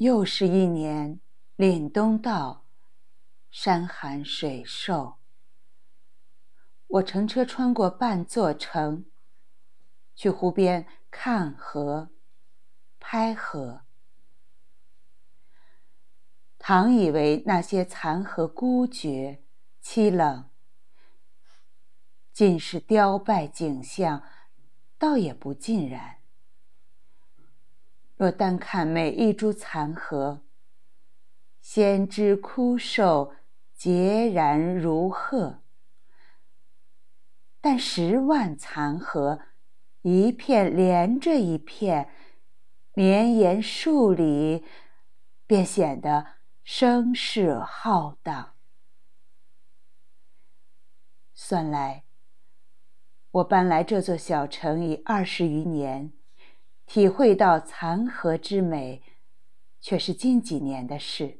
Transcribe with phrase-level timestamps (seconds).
[0.00, 1.20] 又是一年，
[1.58, 2.64] 凛冬到，
[3.50, 5.18] 山寒水瘦。
[6.86, 9.04] 我乘车穿过半座城，
[10.16, 12.08] 去湖边看河、
[12.98, 13.82] 拍河。
[16.58, 19.42] 倘以为那些残荷孤绝、
[19.84, 20.48] 凄冷，
[22.32, 24.22] 尽是凋败景象，
[24.96, 26.19] 倒也不尽然。
[28.20, 30.42] 若单看每一株残荷，
[31.62, 33.32] 先知枯瘦，
[33.74, 35.62] 孑然如鹤；
[37.62, 39.40] 但十万残荷，
[40.02, 42.10] 一片连着一片，
[42.92, 44.66] 绵延数里，
[45.46, 46.26] 便显得
[46.62, 48.52] 声势浩荡。
[51.32, 52.04] 算来，
[53.30, 56.12] 我搬来这座小城已二十余年。
[56.92, 59.00] 体会到残荷之美，
[59.80, 61.38] 却是近几年的事。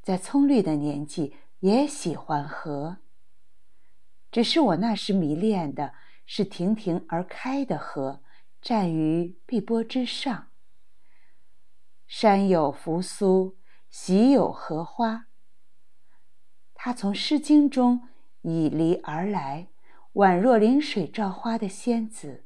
[0.00, 2.96] 在葱绿的年纪，也喜欢荷。
[4.32, 5.92] 只是我那时迷恋的
[6.24, 8.22] 是亭亭而开的荷，
[8.62, 10.48] 站于碧波之上。
[12.06, 13.58] 山有扶苏，
[13.90, 15.26] 喜有荷花。
[16.72, 18.08] 它从《诗经》中
[18.40, 19.68] 以离而来，
[20.14, 22.40] 宛若临水照花的仙子。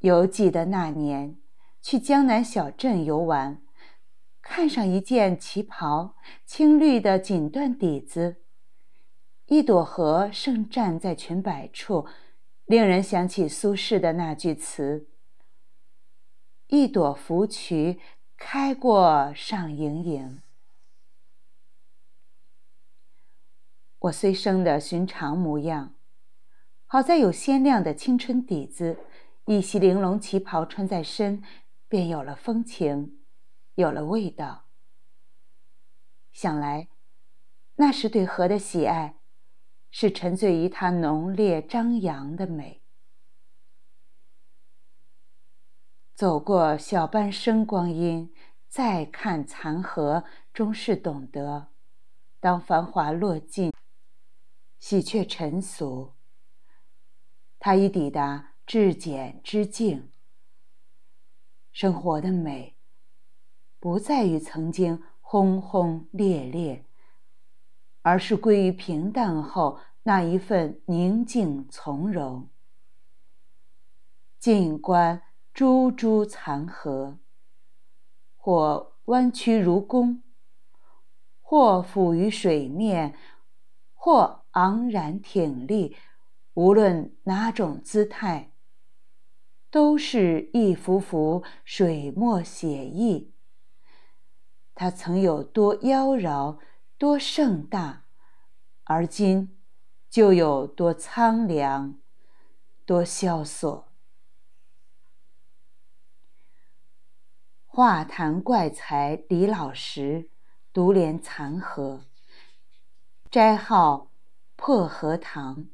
[0.00, 1.36] 犹记得那年
[1.82, 3.60] 去江南小镇游玩，
[4.40, 8.36] 看上一件旗袍，青绿的锦缎底子，
[9.46, 12.06] 一朵荷盛站在裙摆处，
[12.64, 15.06] 令人想起苏轼的那句词
[16.68, 17.98] ：“一朵芙蕖
[18.38, 20.40] 开过上盈盈。”
[24.00, 25.92] 我虽生的寻常模样，
[26.86, 28.96] 好在有鲜亮的青春底子。
[29.50, 31.42] 一袭玲珑旗袍穿在身，
[31.88, 33.18] 便有了风情，
[33.74, 34.66] 有了味道。
[36.30, 36.86] 想来，
[37.74, 39.16] 那时对荷的喜爱，
[39.90, 42.84] 是沉醉于它浓烈张扬的美。
[46.14, 48.32] 走过小半生光阴，
[48.68, 50.22] 再看残荷，
[50.52, 51.72] 终是懂得：
[52.38, 53.72] 当繁华落尽，
[54.78, 56.14] 喜鹊沉俗。
[57.58, 58.49] 它已抵达。
[58.72, 60.12] 至简之境，
[61.72, 62.76] 生活的美，
[63.80, 66.84] 不在于曾经轰轰烈烈，
[68.02, 72.48] 而是归于平淡后那一份宁静从容。
[74.38, 75.20] 静观
[75.52, 77.18] 株株残荷，
[78.36, 80.22] 或弯曲如弓，
[81.40, 83.16] 或浮于水面，
[83.94, 85.96] 或昂然挺立，
[86.54, 88.46] 无论哪种姿态。
[89.70, 93.32] 都是一幅幅水墨写意。
[94.74, 96.58] 它曾有多妖娆，
[96.98, 98.04] 多盛大，
[98.84, 99.56] 而今
[100.08, 102.00] 就有多苍凉，
[102.84, 103.86] 多萧索。
[107.66, 110.30] 画坛怪才李老石
[110.72, 112.04] 独怜残荷，
[113.30, 114.10] 斋号
[114.56, 115.68] 破荷堂。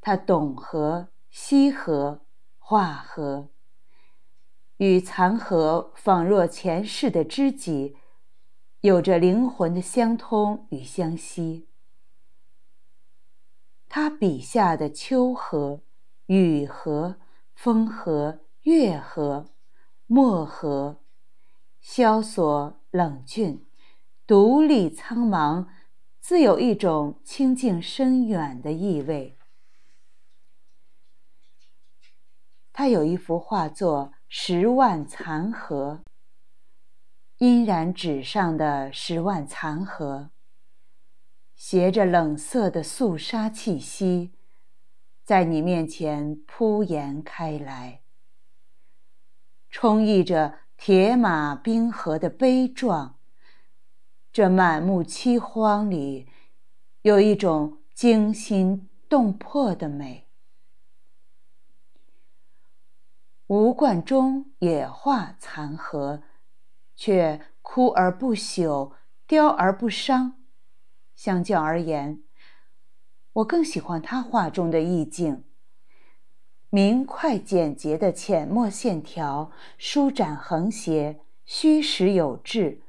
[0.00, 1.08] 他懂荷。
[1.30, 2.22] 西河、
[2.58, 3.50] 化河，
[4.78, 7.96] 与残荷仿若前世的知己，
[8.80, 11.68] 有着灵魂的相通与相惜。
[13.88, 15.82] 他笔下的秋荷、
[16.26, 17.16] 雨荷、
[17.54, 19.50] 风荷、月荷、
[20.06, 21.00] 墨荷，
[21.80, 23.66] 萧索冷峻，
[24.26, 25.66] 独立苍茫，
[26.20, 29.36] 自有一种清静深远的意味。
[32.72, 36.02] 他有一幅画作《十万残荷》，
[37.38, 40.30] 阴然纸上的十万残荷，
[41.54, 44.32] 携着冷色的肃杀气息，
[45.24, 48.02] 在你面前铺延开来，
[49.68, 53.16] 充溢着铁马冰河的悲壮。
[54.32, 56.28] 这满目凄荒里，
[57.02, 60.29] 有一种惊心动魄的美。
[63.50, 66.22] 吴冠中也画残荷，
[66.94, 68.92] 却枯而不朽，
[69.26, 70.40] 凋而不伤。
[71.16, 72.22] 相较而言，
[73.32, 75.42] 我更喜欢他画中的意境：
[76.68, 82.84] 明快简洁的浅墨线条，舒展横斜，虚实有致，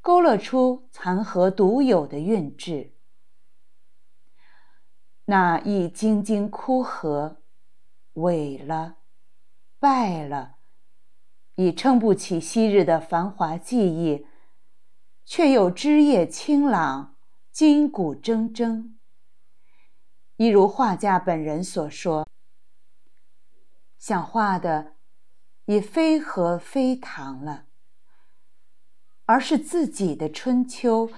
[0.00, 2.92] 勾勒出残荷独有的韵致。
[5.24, 7.38] 那一茎茎枯荷。
[8.14, 8.98] 萎了，
[9.84, 10.56] 败了，
[11.56, 14.26] 已撑不起昔日的繁华记忆，
[15.26, 17.16] 却又枝叶清朗，
[17.52, 18.94] 筋骨铮铮。
[20.36, 22.26] 一如画家本人所说
[23.98, 24.94] ：“想画的
[25.66, 27.66] 已非和非塘了，
[29.26, 31.10] 而是自己的春秋，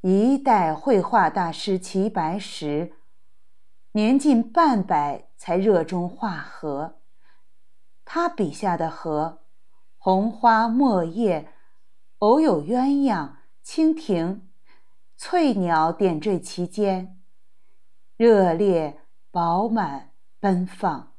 [0.00, 2.92] 一代绘画大师齐白石，
[3.96, 6.98] 年近半百才热衷画荷。
[8.04, 9.40] 他笔下的荷，
[9.96, 11.50] 红花墨叶，
[12.18, 14.50] 偶有鸳鸯、蜻蜓、
[15.16, 17.18] 翠鸟点缀其间，
[18.18, 19.00] 热烈、
[19.30, 20.10] 饱满、
[20.40, 21.14] 奔放。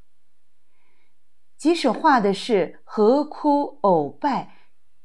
[1.58, 4.54] 即使画的是荷枯藕败，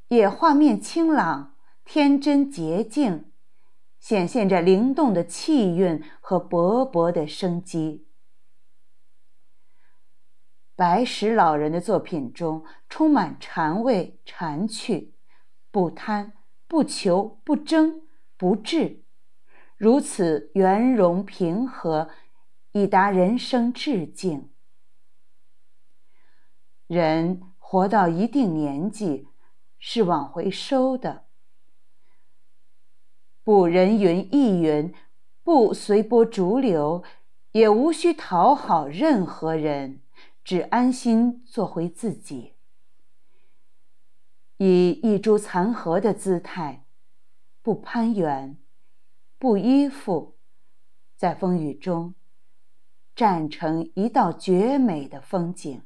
[0.09, 3.32] 也画面清朗、天真、洁净。
[4.03, 8.05] 显现着灵动的气韵和勃勃的生机。
[10.75, 15.13] 白石老人的作品中充满禅味、禅趣，
[15.71, 16.33] 不贪、
[16.67, 18.01] 不求、不争、
[18.35, 19.05] 不智，
[19.77, 22.09] 如此圆融平和，
[22.73, 24.51] 已达人生至境。
[26.87, 29.29] 人活到一定年纪，
[29.79, 31.23] 是往回收的。
[33.43, 34.93] 不人云亦云，
[35.43, 37.03] 不随波逐流，
[37.51, 39.99] 也无需讨好任何人，
[40.45, 42.53] 只安心做回自己，
[44.57, 46.85] 以一株残荷的姿态，
[47.61, 48.57] 不攀援，
[49.37, 50.35] 不依附，
[51.17, 52.15] 在风雨中
[53.13, 55.81] 站成一道绝美的风景。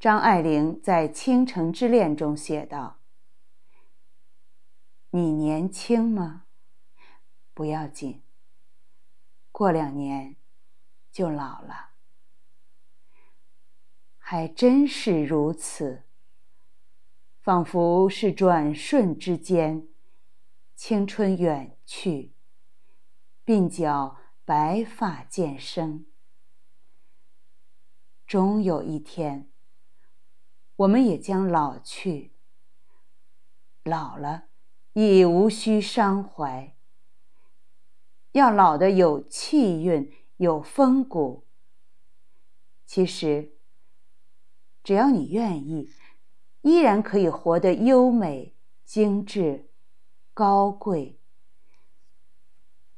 [0.00, 2.97] 张爱玲在《倾城之恋》中写道。
[5.10, 6.44] 你年轻吗？
[7.54, 8.22] 不要紧，
[9.50, 10.36] 过两年
[11.10, 11.92] 就老了。
[14.18, 16.04] 还真是如此，
[17.40, 19.88] 仿佛是转瞬之间，
[20.74, 22.34] 青春远去，
[23.46, 26.04] 鬓角白发渐生。
[28.26, 29.50] 终有一天，
[30.76, 32.34] 我们也将老去，
[33.84, 34.47] 老了。
[35.00, 36.74] 已无需伤怀。
[38.32, 41.46] 要老的有气韵，有风骨。
[42.84, 43.52] 其实，
[44.82, 45.88] 只要你愿意，
[46.62, 49.70] 依然可以活得优美、精致、
[50.34, 51.20] 高贵，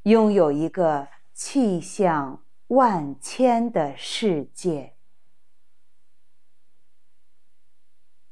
[0.05, 4.95] 拥有一个气象万千的世界。